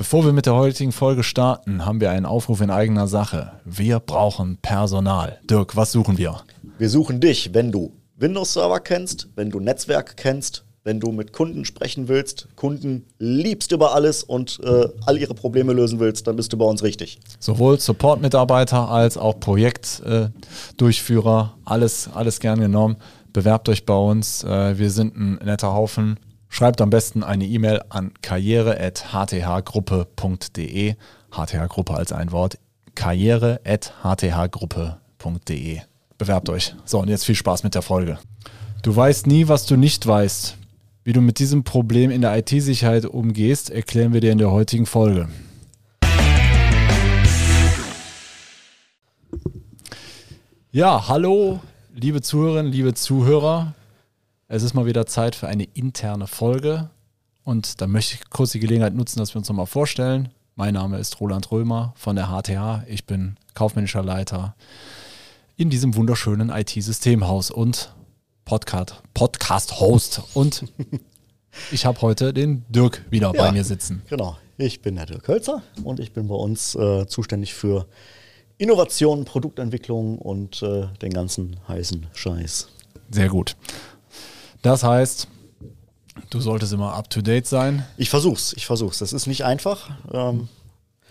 [0.00, 3.52] Bevor wir mit der heutigen Folge starten, haben wir einen Aufruf in eigener Sache.
[3.66, 5.38] Wir brauchen Personal.
[5.44, 6.40] Dirk, was suchen wir?
[6.78, 11.66] Wir suchen dich, wenn du Windows-Server kennst, wenn du Netzwerk kennst, wenn du mit Kunden
[11.66, 16.50] sprechen willst, Kunden liebst über alles und äh, all ihre Probleme lösen willst, dann bist
[16.54, 17.20] du bei uns richtig.
[17.38, 22.96] Sowohl Support-Mitarbeiter als auch Projektdurchführer, äh, alles, alles gern genommen.
[23.34, 24.44] Bewerbt euch bei uns.
[24.44, 26.18] Äh, wir sind ein netter Haufen.
[26.52, 30.96] Schreibt am besten eine E-Mail an karriere.hthgruppe.de.
[31.30, 32.58] HTH-Gruppe als ein Wort.
[32.96, 35.80] karriere.hthgruppe.de.
[36.18, 36.74] Bewerbt euch.
[36.84, 38.18] So, und jetzt viel Spaß mit der Folge.
[38.82, 40.56] Du weißt nie, was du nicht weißt.
[41.04, 44.86] Wie du mit diesem Problem in der IT-Sicherheit umgehst, erklären wir dir in der heutigen
[44.86, 45.28] Folge.
[50.72, 51.60] Ja, hallo,
[51.94, 53.74] liebe Zuhörerinnen, liebe Zuhörer.
[54.52, 56.90] Es ist mal wieder Zeit für eine interne Folge.
[57.44, 60.30] Und da möchte ich kurz die Gelegenheit nutzen, dass wir uns nochmal vorstellen.
[60.56, 62.82] Mein Name ist Roland Römer von der HTH.
[62.88, 64.56] Ich bin kaufmännischer Leiter
[65.56, 67.94] in diesem wunderschönen IT-Systemhaus und
[68.44, 70.22] Podcast, Podcast-Host.
[70.34, 70.64] Und
[71.70, 74.02] ich habe heute den Dirk wieder ja, bei mir sitzen.
[74.10, 77.86] Genau, ich bin der Dirk Hölzer und ich bin bei uns äh, zuständig für
[78.58, 82.66] Innovation, Produktentwicklung und äh, den ganzen heißen Scheiß.
[83.12, 83.54] Sehr gut.
[84.62, 85.28] Das heißt,
[86.30, 87.86] du solltest immer up to date sein.
[87.96, 88.98] Ich versuch's, ich versuch's.
[88.98, 89.90] Das ist nicht einfach.
[90.12, 90.48] Ähm,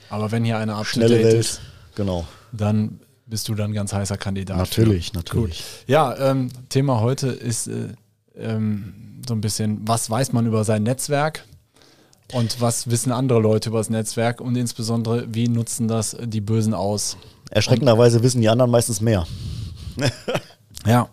[0.09, 1.61] Aber wenn hier eine up to date ist,
[1.95, 2.25] genau.
[2.51, 4.57] dann bist du dann ganz heißer Kandidat.
[4.57, 5.57] Natürlich, natürlich.
[5.57, 5.87] Gut.
[5.87, 7.89] Ja, ähm, Thema heute ist äh,
[8.35, 11.45] ähm, so ein bisschen, was weiß man über sein Netzwerk?
[12.31, 16.75] Und was wissen andere Leute über das Netzwerk und insbesondere, wie nutzen das die Bösen
[16.75, 17.17] aus?
[17.49, 19.25] Erschreckenderweise wissen die anderen meistens mehr.
[20.85, 21.09] ja.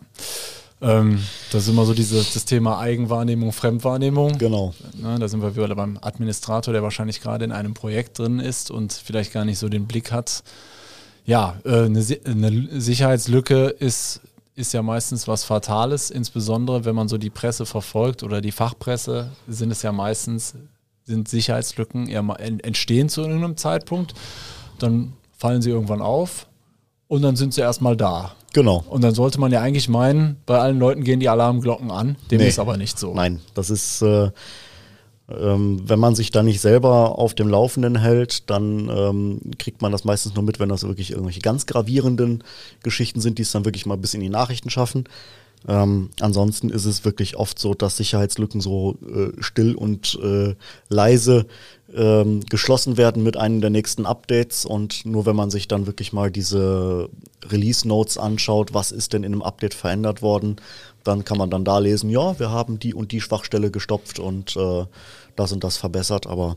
[0.82, 1.20] Ähm,
[1.52, 4.36] das ist immer so dieses, das Thema Eigenwahrnehmung, Fremdwahrnehmung.
[4.38, 4.74] Genau.
[5.02, 8.70] Ja, da sind wir wieder beim Administrator, der wahrscheinlich gerade in einem Projekt drin ist
[8.70, 10.42] und vielleicht gar nicht so den Blick hat.
[11.24, 14.20] Ja, äh, eine, eine Sicherheitslücke ist,
[14.54, 19.30] ist ja meistens was Fatales, insbesondere wenn man so die Presse verfolgt oder die Fachpresse,
[19.48, 20.54] sind es ja meistens,
[21.04, 24.14] sind Sicherheitslücken entstehen zu irgendeinem Zeitpunkt,
[24.78, 26.46] dann fallen sie irgendwann auf
[27.08, 28.34] und dann sind sie erstmal da.
[28.52, 28.84] Genau.
[28.88, 32.16] Und dann sollte man ja eigentlich meinen, bei allen Leuten gehen die Alarmglocken an.
[32.30, 32.48] Dem nee.
[32.48, 33.12] ist aber nicht so.
[33.14, 34.30] Nein, das ist, äh,
[35.28, 39.92] ähm, wenn man sich da nicht selber auf dem Laufenden hält, dann ähm, kriegt man
[39.92, 42.42] das meistens nur mit, wenn das wirklich irgendwelche ganz gravierenden
[42.82, 45.04] Geschichten sind, die es dann wirklich mal bis in die Nachrichten schaffen.
[45.68, 50.54] Ähm, ansonsten ist es wirklich oft so, dass Sicherheitslücken so äh, still und äh,
[50.88, 51.46] leise
[51.92, 54.64] ähm, geschlossen werden mit einem der nächsten Updates.
[54.64, 57.08] Und nur wenn man sich dann wirklich mal diese
[57.44, 60.56] Release Notes anschaut, was ist denn in einem Update verändert worden,
[61.04, 64.56] dann kann man dann da lesen, ja, wir haben die und die Schwachstelle gestopft und
[64.56, 64.84] äh,
[65.36, 66.26] das und das verbessert.
[66.26, 66.56] Aber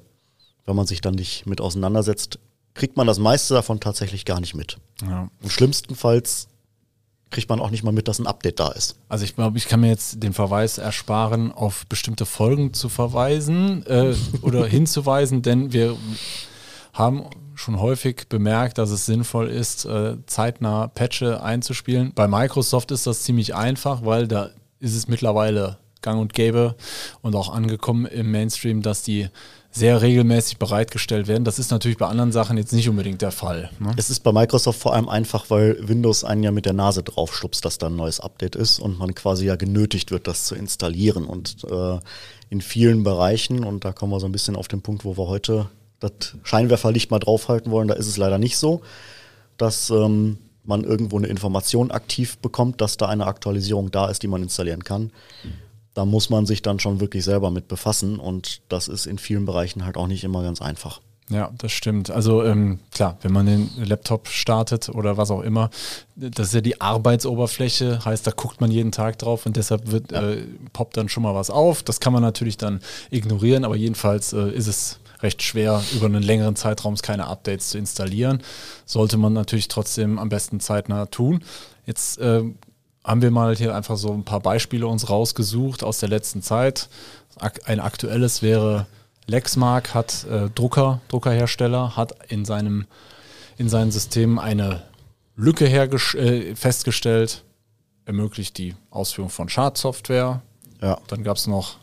[0.66, 2.40] wenn man sich dann nicht mit auseinandersetzt,
[2.76, 4.78] kriegt man das meiste davon tatsächlich gar nicht mit.
[5.02, 5.30] Ja.
[5.42, 6.48] Und schlimmstenfalls
[7.32, 8.96] kriegt man auch nicht mal mit, dass ein Update da ist.
[9.08, 13.86] Also ich glaube, ich kann mir jetzt den Verweis ersparen, auf bestimmte Folgen zu verweisen
[13.86, 15.96] äh, oder hinzuweisen, denn wir
[16.94, 17.26] haben
[17.56, 22.14] schon häufig bemerkt, dass es sinnvoll ist, äh, zeitnah Patche einzuspielen.
[22.16, 26.76] Bei Microsoft ist das ziemlich einfach, weil da ist es mittlerweile gang und gäbe
[27.22, 29.28] und auch angekommen im Mainstream, dass die
[29.72, 31.44] sehr regelmäßig bereitgestellt werden.
[31.44, 33.70] Das ist natürlich bei anderen Sachen jetzt nicht unbedingt der Fall.
[33.80, 33.94] Ne?
[33.98, 37.64] Es ist bei Microsoft vor allem einfach, weil Windows einen ja mit der Nase draufschubst,
[37.64, 41.26] dass da ein neues Update ist und man quasi ja genötigt wird, das zu installieren.
[41.26, 42.00] Und äh,
[42.50, 45.28] in vielen Bereichen, und da kommen wir so ein bisschen auf den Punkt, wo wir
[45.28, 45.70] heute
[46.00, 48.82] das Scheinwerferlicht mal draufhalten wollen, da ist es leider nicht so,
[49.58, 54.28] dass ähm, man irgendwo eine Information aktiv bekommt, dass da eine Aktualisierung da ist, die
[54.28, 55.12] man installieren kann
[55.94, 59.46] da muss man sich dann schon wirklich selber mit befassen und das ist in vielen
[59.46, 61.02] Bereichen halt auch nicht immer ganz einfach.
[61.30, 62.10] Ja, das stimmt.
[62.10, 65.70] Also ähm, klar, wenn man den Laptop startet oder was auch immer,
[66.16, 70.12] das ist ja die Arbeitsoberfläche, heißt, da guckt man jeden Tag drauf und deshalb wird,
[70.12, 70.28] ja.
[70.28, 71.84] äh, poppt dann schon mal was auf.
[71.84, 72.80] Das kann man natürlich dann
[73.12, 77.78] ignorieren, aber jedenfalls äh, ist es recht schwer, über einen längeren Zeitraum keine Updates zu
[77.78, 78.42] installieren.
[78.86, 81.44] Sollte man natürlich trotzdem am besten zeitnah tun.
[81.86, 82.44] Jetzt äh,
[83.04, 86.90] haben wir mal hier einfach so ein paar Beispiele uns rausgesucht aus der letzten Zeit.
[87.66, 88.88] Ein aktuelles wäre
[89.30, 92.86] Lexmark hat äh, Drucker, Druckerhersteller, hat in seinem
[93.58, 94.84] in seinem System eine
[95.36, 97.44] Lücke äh, festgestellt,
[98.06, 100.42] ermöglicht die Ausführung von Schadsoftware.
[100.82, 100.98] Ja.
[101.08, 101.78] Dann gab es noch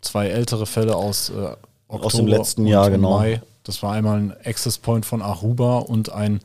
[0.00, 1.56] zwei ältere Fälle aus äh,
[1.88, 3.18] Oktober aus dem letzten Jahr, genau.
[3.18, 3.40] Mai.
[3.62, 6.40] Das war einmal ein Access Point von Aruba und ein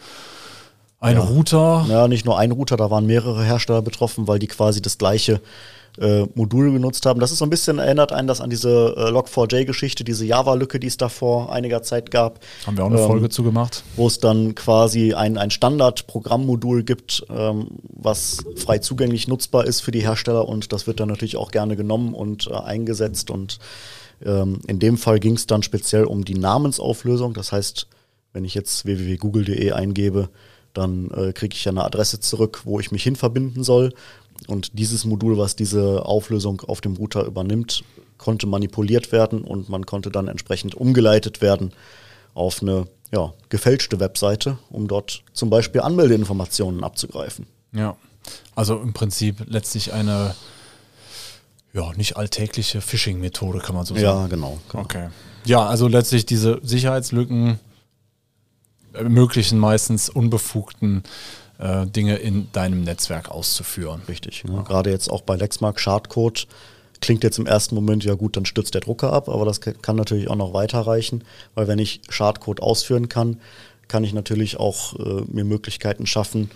[0.99, 1.23] Ein Ja.
[1.23, 1.85] Router.
[1.89, 5.41] Ja, nicht nur ein Router, da waren mehrere Hersteller betroffen, weil die quasi das gleiche
[5.99, 7.19] äh, Modul genutzt haben.
[7.21, 10.87] Das ist so ein bisschen, erinnert einen das an diese äh, Log4j-Geschichte, diese Java-Lücke, die
[10.87, 12.39] es da vor einiger Zeit gab.
[12.65, 13.83] Haben wir auch eine Ähm, Folge zu gemacht.
[13.95, 19.91] wo es dann quasi ein, ein Standard-Programmmodul gibt, ähm, was frei zugänglich nutzbar ist für
[19.91, 23.59] die Hersteller und das wird dann natürlich auch gerne genommen und äh, eingesetzt und
[24.25, 27.33] ähm, in dem Fall ging es dann speziell um die Namensauflösung.
[27.33, 27.87] Das heißt,
[28.33, 30.27] wenn ich jetzt www.google.de eingebe,
[30.75, 33.93] dann äh, kriege ich ja eine Adresse zurück, wo ich mich hin verbinden soll.
[34.47, 37.83] Und dieses Modul, was diese Auflösung auf dem Router übernimmt,
[38.17, 41.71] konnte manipuliert werden und man konnte dann entsprechend umgeleitet werden
[42.33, 47.47] auf eine ja, gefälschte Webseite, um dort zum Beispiel Anmeldeinformationen abzugreifen.
[47.73, 47.95] Ja.
[48.55, 50.35] Also im Prinzip letztlich eine
[51.73, 54.29] ja, nicht alltägliche Phishing-Methode, kann man so Ja, sagen.
[54.29, 54.59] genau.
[54.69, 54.83] genau.
[54.83, 55.09] Okay.
[55.45, 57.59] Ja, also letztlich diese Sicherheitslücken
[58.95, 61.03] ermöglichen meistens unbefugten
[61.59, 64.01] äh, Dinge in deinem Netzwerk auszuführen.
[64.07, 64.43] Richtig.
[64.43, 64.63] Ne?
[64.67, 66.47] Gerade jetzt auch bei Lexmark Schadcode
[67.01, 69.95] klingt jetzt im ersten Moment, ja gut, dann stürzt der Drucker ab, aber das kann
[69.95, 73.39] natürlich auch noch weiterreichen, weil wenn ich Schadcode ausführen kann,
[73.87, 76.49] kann ich natürlich auch äh, mir Möglichkeiten schaffen,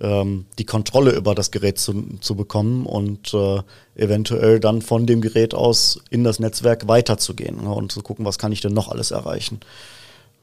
[0.00, 3.60] ähm, die Kontrolle über das Gerät zu, zu bekommen und äh,
[3.94, 7.70] eventuell dann von dem Gerät aus in das Netzwerk weiterzugehen ne?
[7.70, 9.60] und zu gucken, was kann ich denn noch alles erreichen.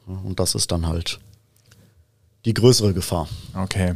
[0.06, 1.18] Und das ist dann halt
[2.44, 3.28] die größere Gefahr.
[3.54, 3.94] Okay.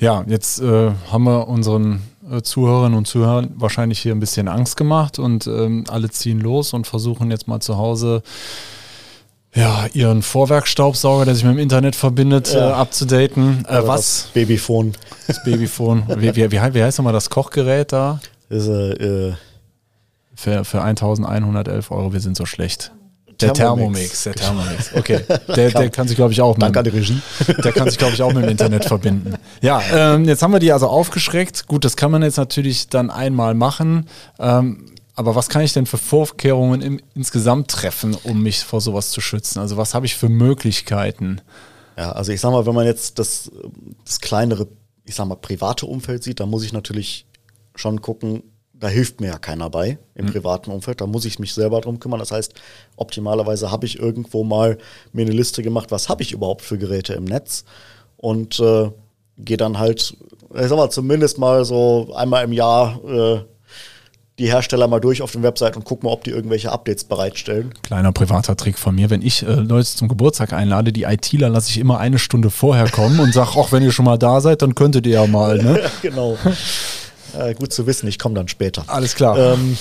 [0.00, 4.76] Ja, jetzt äh, haben wir unseren äh, Zuhörerinnen und Zuhörern wahrscheinlich hier ein bisschen Angst
[4.76, 8.22] gemacht und ähm, alle ziehen los und versuchen jetzt mal zu Hause
[9.54, 12.70] ja, ihren Vorwerkstaubsauger, der sich mit dem Internet verbindet, Ja.
[12.70, 13.64] äh, abzudaten.
[13.68, 14.22] Äh, Oder was?
[14.24, 14.92] Das Babyphone.
[15.28, 16.02] Das Babyphone.
[16.18, 18.18] wie, wie, wie, hei- wie heißt nochmal das Kochgerät da?
[18.48, 19.34] Ist, äh, äh,
[20.34, 22.90] Für, für 1111 Euro, wir sind so schlecht.
[23.40, 24.24] Der Thermomix.
[24.24, 24.90] Der Thermomix.
[24.94, 25.20] Okay,
[25.56, 27.20] der, der kann sich, glaube ich, auch mit, danke an die Regie.
[27.62, 29.34] der kann sich, glaube ich, auch mit dem Internet verbinden.
[29.60, 31.66] Ja, ähm, jetzt haben wir die also aufgeschreckt.
[31.66, 34.08] Gut, das kann man jetzt natürlich dann einmal machen.
[34.38, 39.10] Ähm, aber was kann ich denn für Vorkehrungen im, insgesamt treffen, um mich vor sowas
[39.10, 39.60] zu schützen?
[39.60, 41.40] Also was habe ich für Möglichkeiten?
[41.96, 43.50] Ja, also ich sag mal, wenn man jetzt das,
[44.04, 44.66] das kleinere,
[45.04, 47.26] ich sag mal, private Umfeld sieht, da muss ich natürlich
[47.76, 48.42] schon gucken,
[48.84, 52.00] da hilft mir ja keiner bei im privaten Umfeld, da muss ich mich selber drum
[52.00, 52.20] kümmern.
[52.20, 52.52] Das heißt,
[52.96, 54.76] optimalerweise habe ich irgendwo mal
[55.14, 57.64] mir eine Liste gemacht, was habe ich überhaupt für Geräte im Netz
[58.18, 58.90] und äh,
[59.38, 60.14] gehe dann halt,
[60.54, 63.40] ich sag mal, zumindest mal so einmal im Jahr äh,
[64.38, 67.72] die Hersteller mal durch auf den Website und guck mal, ob die irgendwelche Updates bereitstellen.
[67.82, 71.70] Kleiner privater Trick von mir, wenn ich äh, Leute zum Geburtstag einlade, die ITler lasse
[71.70, 74.60] ich immer eine Stunde vorher kommen und sage, auch wenn ihr schon mal da seid,
[74.60, 75.56] dann könntet ihr ja mal.
[75.56, 75.80] Ne?
[75.84, 76.36] Ja, genau.
[77.38, 78.84] Äh, gut zu wissen, ich komme dann später.
[78.86, 79.36] Alles klar.
[79.38, 79.76] Ähm,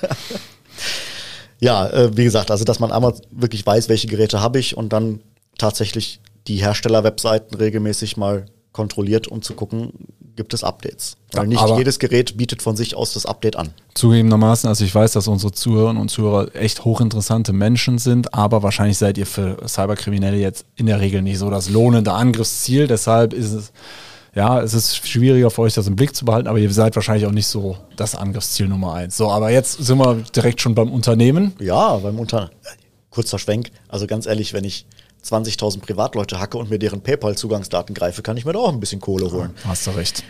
[1.60, 4.92] ja, äh, wie gesagt, also dass man einmal wirklich weiß, welche Geräte habe ich und
[4.92, 5.20] dann
[5.58, 9.92] tatsächlich die Hersteller-Webseiten regelmäßig mal kontrolliert, um zu gucken,
[10.36, 11.16] gibt es Updates.
[11.32, 13.70] Weil Ja, nicht jedes Gerät bietet von sich aus das Update an.
[13.94, 18.96] Zugegebenermaßen, also ich weiß, dass unsere Zuhörerinnen und Zuhörer echt hochinteressante Menschen sind, aber wahrscheinlich
[18.96, 22.86] seid ihr für Cyberkriminelle jetzt in der Regel nicht so das lohnende Angriffsziel.
[22.86, 23.72] Deshalb ist es,
[24.34, 27.26] ja, es ist schwieriger für euch, das im Blick zu behalten, aber ihr seid wahrscheinlich
[27.26, 29.16] auch nicht so das Angriffsziel Nummer eins.
[29.16, 31.54] So, aber jetzt sind wir direkt schon beim Unternehmen.
[31.58, 32.50] Ja, beim Unter...
[33.10, 33.70] Kurzer Schwenk.
[33.88, 34.86] Also ganz ehrlich, wenn ich
[35.24, 39.00] 20.000 Privatleute hacke und mir deren PayPal-Zugangsdaten greife, kann ich mir da auch ein bisschen
[39.00, 39.50] Kohle holen.
[39.64, 40.22] Hast du recht.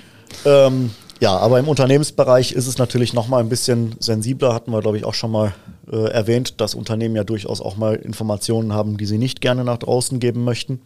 [0.45, 0.91] Ähm,
[1.21, 4.97] ja, aber im Unternehmensbereich ist es natürlich noch mal ein bisschen sensibler, hatten wir, glaube
[4.97, 5.55] ich, auch schon mal
[5.91, 9.79] äh, erwähnt, dass Unternehmen ja durchaus auch mal Informationen haben, die sie nicht gerne nach
[9.79, 10.81] draußen geben möchten,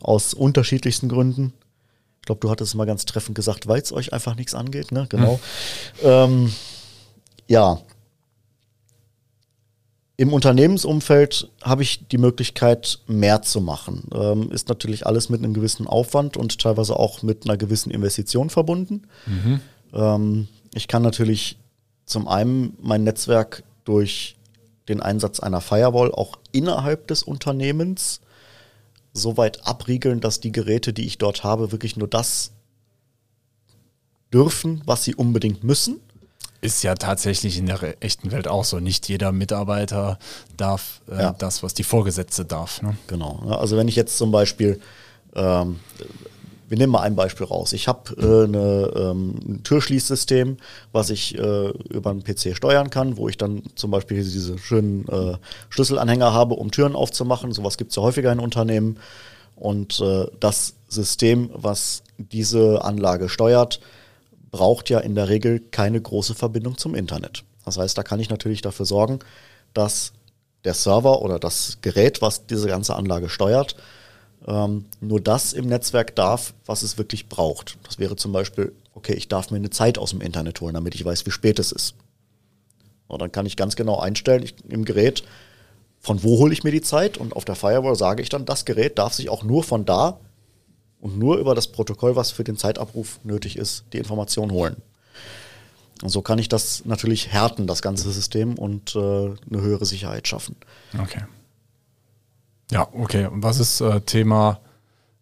[0.00, 1.52] aus unterschiedlichsten Gründen.
[2.22, 4.92] Ich glaube, du hattest es mal ganz treffend gesagt, weil es euch einfach nichts angeht,
[4.92, 5.06] ne?
[5.08, 5.40] Genau.
[6.04, 6.52] Ähm,
[7.48, 7.80] ja.
[10.16, 14.08] Im Unternehmensumfeld habe ich die Möglichkeit, mehr zu machen.
[14.14, 18.50] Ähm, ist natürlich alles mit einem gewissen Aufwand und teilweise auch mit einer gewissen Investition
[18.50, 19.08] verbunden.
[19.92, 21.58] Ähm, ich kann natürlich
[22.06, 24.36] zum einen mein Netzwerk durch
[24.88, 28.20] den Einsatz einer Firewall auch innerhalb des Unternehmens
[29.12, 32.52] so weit abriegeln, dass die Geräte, die ich dort habe, wirklich nur das
[34.32, 36.00] dürfen, was sie unbedingt müssen.
[36.60, 38.78] Ist ja tatsächlich in der echten Welt auch so.
[38.78, 40.18] Nicht jeder Mitarbeiter
[40.56, 41.32] darf äh, Ja.
[41.32, 42.82] das, was die Vorgesetzte darf.
[42.82, 42.96] Ne?
[43.08, 43.40] Genau.
[43.50, 44.80] Also wenn ich jetzt zum Beispiel,
[45.34, 45.80] ähm,
[46.72, 47.74] wir nehmen mal ein Beispiel raus.
[47.74, 50.56] Ich habe äh, ähm, ein Türschließsystem,
[50.90, 55.06] was ich äh, über einen PC steuern kann, wo ich dann zum Beispiel diese schönen
[55.06, 55.36] äh,
[55.68, 57.52] Schlüsselanhänger habe, um Türen aufzumachen.
[57.52, 58.96] Sowas gibt es ja häufiger in Unternehmen.
[59.54, 63.80] Und äh, das System, was diese Anlage steuert,
[64.50, 67.44] braucht ja in der Regel keine große Verbindung zum Internet.
[67.66, 69.18] Das heißt, da kann ich natürlich dafür sorgen,
[69.74, 70.14] dass
[70.64, 73.76] der Server oder das Gerät, was diese ganze Anlage steuert,
[74.46, 77.78] ähm, nur das im Netzwerk darf, was es wirklich braucht.
[77.84, 80.94] Das wäre zum Beispiel, okay, ich darf mir eine Zeit aus dem Internet holen, damit
[80.94, 81.94] ich weiß, wie spät es ist.
[83.06, 85.22] Und dann kann ich ganz genau einstellen ich, im Gerät,
[86.00, 88.64] von wo hole ich mir die Zeit und auf der Firewall sage ich dann, das
[88.64, 90.18] Gerät darf sich auch nur von da
[91.00, 94.76] und nur über das Protokoll, was für den Zeitabruf nötig ist, die Information holen.
[96.02, 100.26] Und so kann ich das natürlich härten, das ganze System, und äh, eine höhere Sicherheit
[100.26, 100.56] schaffen.
[100.98, 101.22] Okay.
[102.70, 103.26] Ja, okay.
[103.26, 104.60] Und was ist äh, Thema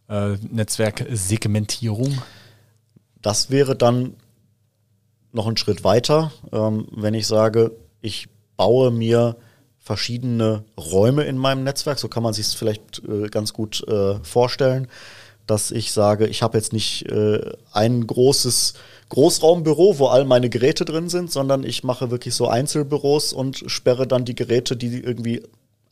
[0.08, 2.20] äh, Netzwerksegmentierung?
[3.22, 4.14] Das wäre dann
[5.32, 9.36] noch ein Schritt weiter, ähm, wenn ich sage, ich baue mir
[9.78, 14.22] verschiedene Räume in meinem Netzwerk, so kann man sich es vielleicht äh, ganz gut äh,
[14.22, 14.88] vorstellen,
[15.46, 17.40] dass ich sage, ich habe jetzt nicht äh,
[17.72, 18.74] ein großes
[19.08, 24.06] Großraumbüro, wo all meine Geräte drin sind, sondern ich mache wirklich so Einzelbüros und sperre
[24.06, 25.42] dann die Geräte, die irgendwie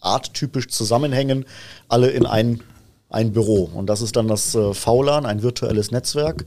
[0.00, 1.44] arttypisch zusammenhängen,
[1.88, 2.60] alle in ein,
[3.08, 3.70] ein Büro.
[3.72, 6.44] Und das ist dann das äh, VLAN, ein virtuelles Netzwerk.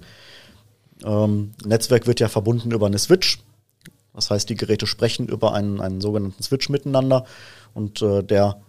[1.03, 3.39] Ähm, Netzwerk wird ja verbunden über eine Switch.
[4.13, 7.25] Das heißt, die Geräte sprechen über einen, einen sogenannten Switch miteinander
[7.73, 8.61] und äh, der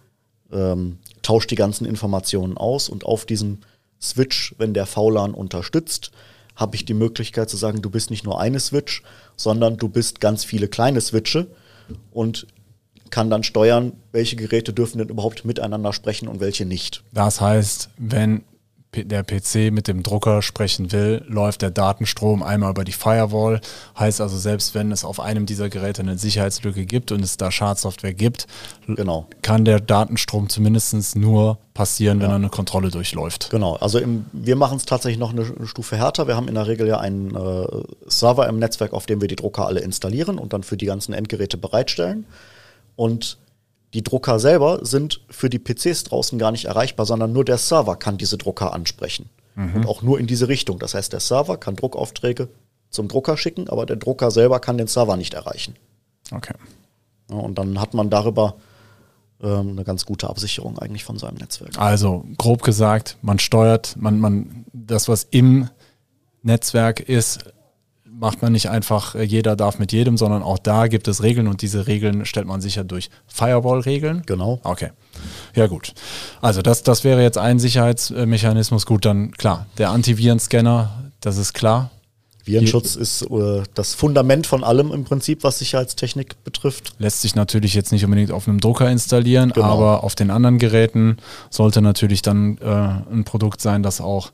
[0.51, 2.89] ähm, tauscht die ganzen Informationen aus.
[2.89, 3.59] Und auf diesem
[4.01, 6.11] Switch, wenn der VLAN unterstützt,
[6.55, 9.01] habe ich die Möglichkeit zu sagen, du bist nicht nur eine Switch,
[9.35, 11.47] sondern du bist ganz viele kleine Switche
[12.11, 12.47] und
[13.13, 17.03] kann dann steuern, welche Geräte dürfen denn überhaupt miteinander sprechen und welche nicht.
[17.13, 18.41] Das heißt, wenn
[18.95, 23.61] der PC mit dem Drucker sprechen will, läuft der Datenstrom einmal über die Firewall.
[23.99, 27.51] Heißt also, selbst wenn es auf einem dieser Geräte eine Sicherheitslücke gibt und es da
[27.51, 28.47] Schadsoftware gibt,
[28.87, 29.27] genau.
[29.43, 32.33] kann der Datenstrom zumindest nur passieren, wenn ja.
[32.33, 33.51] er eine Kontrolle durchläuft.
[33.51, 36.27] Genau, also im, wir machen es tatsächlich noch eine, eine, Stufe härter.
[36.27, 37.67] Wir haben in der Regel ja einen äh,
[38.07, 41.13] Server im Netzwerk, auf dem wir die Drucker alle installieren und dann für die ganzen
[41.13, 42.25] Endgeräte bereitstellen.
[42.95, 43.37] Und
[43.93, 47.95] die Drucker selber sind für die PCs draußen gar nicht erreichbar, sondern nur der Server
[47.95, 49.29] kann diese Drucker ansprechen.
[49.55, 49.75] Mhm.
[49.75, 50.79] Und auch nur in diese Richtung.
[50.79, 52.49] Das heißt, der Server kann Druckaufträge
[52.89, 55.75] zum Drucker schicken, aber der Drucker selber kann den Server nicht erreichen.
[56.31, 56.53] Okay.
[57.29, 58.55] Ja, und dann hat man darüber
[59.41, 61.77] ähm, eine ganz gute Absicherung eigentlich von seinem Netzwerk.
[61.77, 65.69] Also grob gesagt, man steuert, man, man, das, was im
[66.41, 67.45] Netzwerk ist,
[68.23, 71.45] macht man nicht einfach, äh, jeder darf mit jedem, sondern auch da gibt es Regeln
[71.47, 74.23] und diese Regeln stellt man sicher durch Firewall-Regeln.
[74.25, 74.61] Genau.
[74.63, 74.91] Okay.
[75.55, 75.93] Ja, gut.
[76.41, 78.85] Also das, das wäre jetzt ein Sicherheitsmechanismus.
[78.85, 81.91] Gut, dann klar, der Antivirenscanner, das ist klar.
[82.45, 86.93] Virenschutz ist äh, das Fundament von allem im Prinzip, was Sicherheitstechnik betrifft.
[86.99, 89.67] Lässt sich natürlich jetzt nicht unbedingt auf einem Drucker installieren, genau.
[89.67, 91.17] aber auf den anderen Geräten
[91.49, 92.65] sollte natürlich dann äh,
[93.13, 94.31] ein Produkt sein, das auch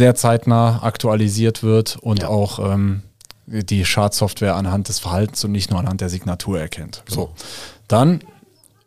[0.00, 2.28] sehr zeitnah aktualisiert wird und ja.
[2.28, 3.02] auch ähm,
[3.44, 7.02] die Schadsoftware anhand des Verhaltens und nicht nur anhand der Signatur erkennt.
[7.06, 7.14] So.
[7.14, 7.30] so.
[7.86, 8.22] Dann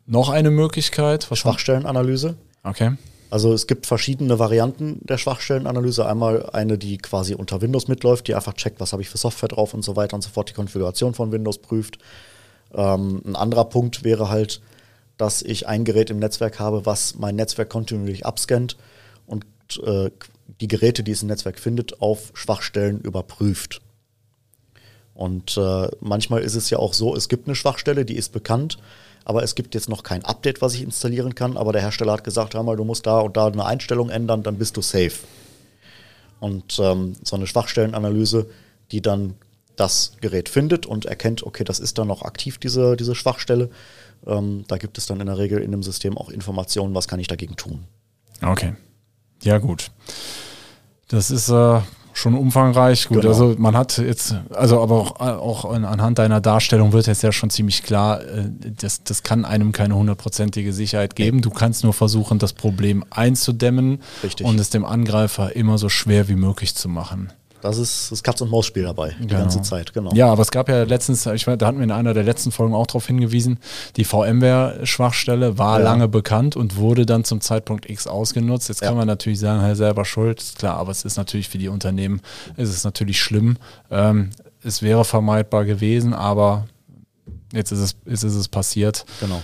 [0.08, 1.27] noch eine Möglichkeit.
[1.32, 2.36] Schwachstellenanalyse.
[2.63, 2.93] Okay.
[3.29, 6.03] Also es gibt verschiedene Varianten der Schwachstellenanalyse.
[6.03, 9.50] Einmal eine, die quasi unter Windows mitläuft, die einfach checkt, was habe ich für Software
[9.50, 12.00] drauf und so weiter und so fort, die Konfiguration von Windows prüft.
[12.74, 14.62] Ähm, ein anderer Punkt wäre halt,
[15.17, 18.77] dass ich ein Gerät im Netzwerk habe, was mein Netzwerk kontinuierlich abscannt
[19.77, 20.12] äh,
[20.62, 23.82] die Geräte, die es im Netzwerk findet, auf Schwachstellen überprüft.
[25.13, 28.77] Und äh, manchmal ist es ja auch so, es gibt eine Schwachstelle, die ist bekannt,
[29.25, 31.56] aber es gibt jetzt noch kein Update, was ich installieren kann.
[31.56, 34.44] Aber der Hersteller hat gesagt, hör mal, du musst da und da eine Einstellung ändern,
[34.44, 35.13] dann bist du safe.
[36.39, 38.48] Und ähm, so eine Schwachstellenanalyse,
[38.92, 39.36] die dann
[39.75, 43.70] das Gerät findet und erkennt, okay, das ist dann noch aktiv, diese, diese Schwachstelle.
[44.25, 47.20] Ähm, da gibt es dann in der Regel in dem System auch Informationen, was kann
[47.20, 47.86] ich dagegen tun.
[48.42, 48.74] Okay.
[49.43, 49.91] Ja, gut.
[51.07, 51.79] Das ist äh,
[52.13, 53.07] schon umfangreich.
[53.07, 53.29] Gut, genau.
[53.29, 57.50] also man hat jetzt, also aber auch, auch anhand deiner Darstellung wird jetzt ja schon
[57.50, 61.41] ziemlich klar, äh, das, das kann einem keine hundertprozentige Sicherheit geben.
[61.41, 64.45] Du kannst nur versuchen, das Problem einzudämmen Richtig.
[64.45, 67.31] und es dem Angreifer immer so schwer wie möglich zu machen.
[67.63, 69.39] Das ist das Katz- und Maus-Spiel dabei, die genau.
[69.39, 70.12] ganze Zeit, genau.
[70.13, 72.51] Ja, aber es gab ja letztens, ich meine, da hatten wir in einer der letzten
[72.51, 73.58] Folgen auch darauf hingewiesen,
[73.96, 75.86] die VMware-Schwachstelle war ja.
[75.86, 78.67] lange bekannt und wurde dann zum Zeitpunkt X ausgenutzt.
[78.67, 78.89] Jetzt ja.
[78.89, 81.70] kann man natürlich sagen, hey, selber schuld, ist klar, aber es ist natürlich für die
[81.70, 82.20] Unternehmen,
[82.58, 83.55] ist es natürlich schlimm.
[83.89, 86.65] Ähm, es wäre vermeidbar gewesen, aber
[87.53, 89.05] jetzt ist es, jetzt ist es passiert.
[89.22, 89.41] Genau.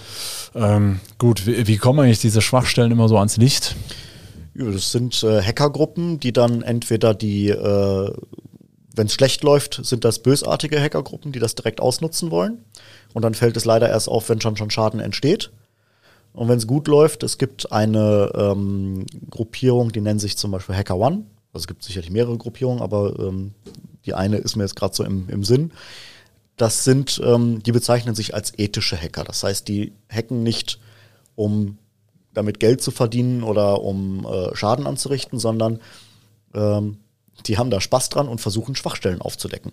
[0.56, 3.78] Ähm, gut, wie, wie kommen eigentlich diese Schwachstellen immer so ans Licht?
[4.60, 8.14] Das sind äh, Hackergruppen, die dann entweder die, äh,
[8.94, 12.66] wenn es schlecht läuft, sind das bösartige Hackergruppen, die das direkt ausnutzen wollen.
[13.14, 15.52] Und dann fällt es leider erst auf, wenn schon schon Schaden entsteht.
[16.34, 20.76] Und wenn es gut läuft, es gibt eine ähm, Gruppierung, die nennt sich zum Beispiel
[20.76, 21.24] Hacker One.
[21.54, 23.54] Also es gibt sicherlich mehrere Gruppierungen, aber ähm,
[24.06, 25.72] die eine ist mir jetzt gerade so im, im Sinn.
[26.58, 29.24] Das sind, ähm, die bezeichnen sich als ethische Hacker.
[29.24, 30.80] Das heißt, die hacken nicht,
[31.36, 31.78] um
[32.34, 35.80] damit Geld zu verdienen oder um äh, Schaden anzurichten, sondern
[36.54, 36.98] ähm,
[37.46, 39.72] die haben da Spaß dran und versuchen Schwachstellen aufzudecken.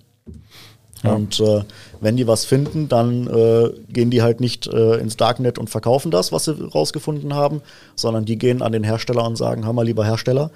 [1.03, 1.13] Ja.
[1.15, 1.63] Und äh,
[2.01, 6.11] wenn die was finden, dann äh, gehen die halt nicht äh, ins Darknet und verkaufen
[6.11, 7.61] das, was sie rausgefunden haben,
[7.95, 10.51] sondern die gehen an den Hersteller und sagen, hör mal, lieber Hersteller,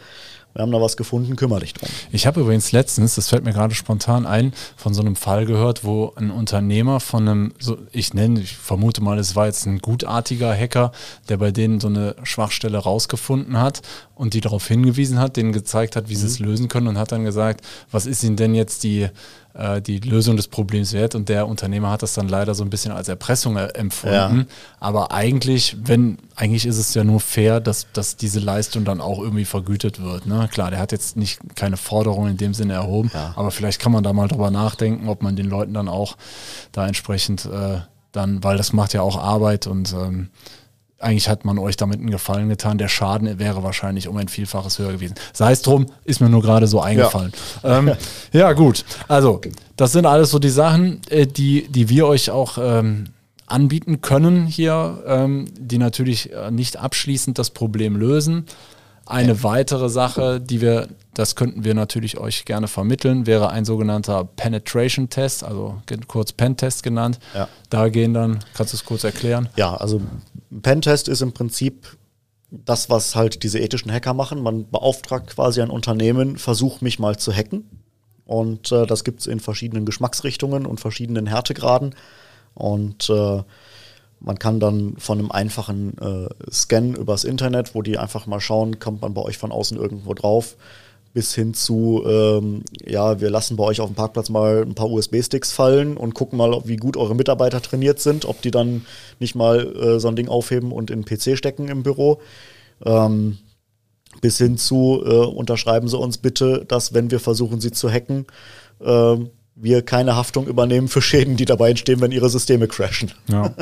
[0.54, 1.88] wir haben da was gefunden, kümmere dich drum.
[2.10, 5.84] Ich habe übrigens letztens, das fällt mir gerade spontan ein, von so einem Fall gehört,
[5.84, 9.78] wo ein Unternehmer von einem, so, ich nenne, ich vermute mal, es war jetzt ein
[9.78, 10.92] gutartiger Hacker,
[11.28, 13.82] der bei denen so eine Schwachstelle rausgefunden hat
[14.14, 16.18] und die darauf hingewiesen hat, denen gezeigt hat, wie mhm.
[16.18, 19.08] sie es lösen können und hat dann gesagt, was ist ihnen denn jetzt die
[19.54, 21.14] äh, die Lösung des Problems wert.
[21.14, 24.38] Und der Unternehmer hat das dann leider so ein bisschen als Erpressung empfunden.
[24.38, 24.46] Ja.
[24.78, 29.18] Aber eigentlich, wenn, eigentlich ist es ja nur fair, dass, dass diese Leistung dann auch
[29.18, 30.26] irgendwie vergütet wird.
[30.26, 30.39] Ne?
[30.48, 33.32] Klar, der hat jetzt nicht keine Forderung in dem Sinne erhoben, ja.
[33.36, 36.16] aber vielleicht kann man da mal drüber nachdenken, ob man den Leuten dann auch
[36.72, 37.80] da entsprechend äh,
[38.12, 40.30] dann, weil das macht ja auch Arbeit und ähm,
[41.00, 42.76] eigentlich hat man euch damit einen Gefallen getan.
[42.76, 45.14] Der Schaden wäre wahrscheinlich um ein Vielfaches höher gewesen.
[45.32, 47.32] Sei es drum, ist mir nur gerade so eingefallen.
[47.62, 47.78] Ja.
[47.78, 47.92] Ähm,
[48.32, 48.52] ja.
[48.52, 48.84] gut.
[49.08, 49.40] Also,
[49.76, 53.06] das sind alles so die Sachen, äh, die, die wir euch auch ähm,
[53.46, 58.46] anbieten können hier, ähm, die natürlich äh, nicht abschließend das Problem lösen.
[59.10, 59.42] Eine ja.
[59.42, 65.08] weitere Sache, die wir, das könnten wir natürlich euch gerne vermitteln, wäre ein sogenannter Penetration
[65.08, 67.18] Test, also kurz Pen-Test genannt.
[67.34, 67.48] Ja.
[67.68, 69.48] Da gehen dann, kannst du es kurz erklären?
[69.56, 70.00] Ja, also
[70.62, 71.96] Pentest ist im Prinzip
[72.50, 74.42] das, was halt diese ethischen Hacker machen.
[74.42, 77.64] Man beauftragt quasi ein Unternehmen, versucht mich mal zu hacken.
[78.24, 81.94] Und äh, das gibt es in verschiedenen Geschmacksrichtungen und verschiedenen Härtegraden.
[82.54, 83.42] Und äh,
[84.20, 88.78] man kann dann von einem einfachen äh, Scan übers Internet, wo die einfach mal schauen,
[88.78, 90.56] kommt man bei euch von außen irgendwo drauf,
[91.14, 94.90] bis hin zu, ähm, ja, wir lassen bei euch auf dem Parkplatz mal ein paar
[94.90, 98.86] USB-Sticks fallen und gucken mal, wie gut eure Mitarbeiter trainiert sind, ob die dann
[99.18, 102.20] nicht mal äh, so ein Ding aufheben und in den PC stecken im Büro.
[102.84, 103.38] Ähm,
[104.20, 108.26] bis hin zu, äh, unterschreiben Sie uns bitte, dass wenn wir versuchen, Sie zu hacken,
[108.80, 109.16] äh,
[109.62, 113.12] wir keine Haftung übernehmen für Schäden, die dabei entstehen, wenn Ihre Systeme crashen.
[113.28, 113.54] Ja.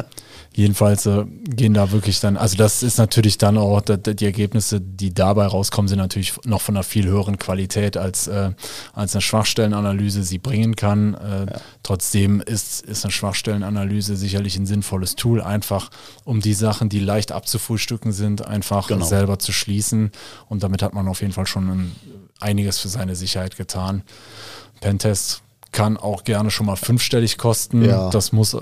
[0.54, 4.80] Jedenfalls äh, gehen da wirklich dann, also das ist natürlich dann auch, die, die Ergebnisse,
[4.80, 8.52] die dabei rauskommen, sind natürlich noch von einer viel höheren Qualität, als, äh,
[8.92, 11.14] als eine Schwachstellenanalyse sie bringen kann.
[11.14, 11.60] Äh, ja.
[11.82, 15.90] Trotzdem ist, ist eine Schwachstellenanalyse sicherlich ein sinnvolles Tool, einfach
[16.24, 19.04] um die Sachen, die leicht abzufrühstücken sind, einfach genau.
[19.04, 20.12] selber zu schließen.
[20.48, 21.92] Und damit hat man auf jeden Fall schon ein,
[22.40, 24.02] einiges für seine Sicherheit getan.
[24.80, 25.42] Pentest
[25.78, 27.84] kann auch gerne schon mal fünfstellig kosten.
[27.84, 28.10] Ja.
[28.10, 28.56] Das muss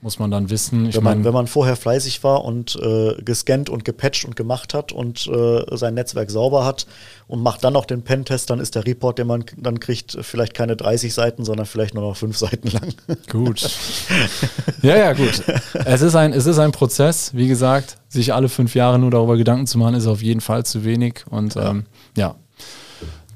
[0.00, 0.86] muss man dann wissen.
[0.86, 4.34] Ich wenn, man, mein, wenn man vorher fleißig war und äh, gescannt und gepatcht und
[4.34, 6.88] gemacht hat und äh, sein Netzwerk sauber hat
[7.28, 10.54] und macht dann noch den Pentest, dann ist der Report, den man dann kriegt, vielleicht
[10.54, 12.94] keine 30 Seiten, sondern vielleicht nur noch fünf Seiten lang.
[13.30, 13.60] Gut.
[14.82, 15.40] ja, ja, gut.
[15.84, 19.36] Es ist, ein, es ist ein Prozess, wie gesagt, sich alle fünf Jahre nur darüber
[19.36, 21.26] Gedanken zu machen, ist auf jeden Fall zu wenig.
[21.30, 22.34] Und ja, ähm, ja.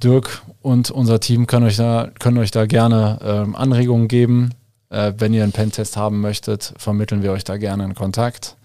[0.02, 4.52] Dirk und unser Team können euch da, können euch da gerne ähm, Anregungen geben
[4.90, 8.56] äh, wenn ihr einen Pentest haben möchtet, vermitteln wir euch da gerne einen Kontakt.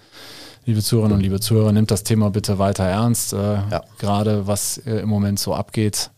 [0.66, 3.34] Liebe Zuhörerinnen und liebe Zuhörer, nehmt das Thema bitte weiter ernst.
[3.34, 3.84] Äh, ja.
[3.98, 6.12] Gerade was äh, im Moment so abgeht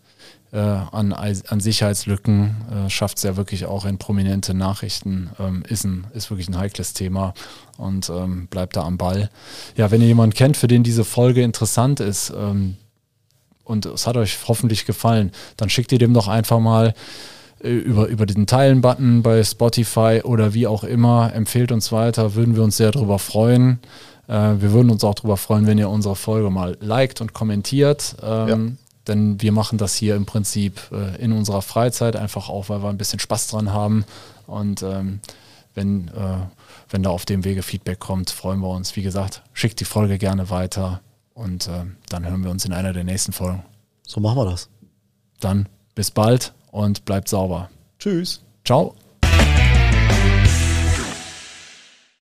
[0.51, 5.29] äh, an, an Sicherheitslücken, äh, schafft es ja wirklich auch in prominente Nachrichten.
[5.39, 7.33] Ähm, ist, ein, ist wirklich ein heikles Thema
[7.77, 9.29] und ähm, bleibt da am Ball.
[9.77, 12.75] Ja, wenn ihr jemanden kennt, für den diese Folge interessant ist ähm,
[13.63, 16.93] und es hat euch hoffentlich gefallen, dann schickt ihr dem doch einfach mal
[17.63, 21.33] äh, über, über den Teilen-Button bei Spotify oder wie auch immer.
[21.33, 23.79] Empfehlt uns weiter, würden wir uns sehr darüber freuen.
[24.27, 28.15] Äh, wir würden uns auch darüber freuen, wenn ihr unsere Folge mal liked und kommentiert.
[28.21, 28.57] Ähm, ja.
[29.07, 32.89] Denn wir machen das hier im Prinzip äh, in unserer Freizeit, einfach auch, weil wir
[32.89, 34.05] ein bisschen Spaß dran haben.
[34.47, 35.19] Und ähm,
[35.75, 36.37] wenn, äh,
[36.89, 38.95] wenn da auf dem Wege Feedback kommt, freuen wir uns.
[38.95, 41.01] Wie gesagt, schickt die Folge gerne weiter
[41.33, 43.63] und äh, dann hören wir uns in einer der nächsten Folgen.
[44.05, 44.69] So machen wir das.
[45.39, 47.69] Dann bis bald und bleibt sauber.
[47.99, 48.41] Tschüss.
[48.65, 48.95] Ciao.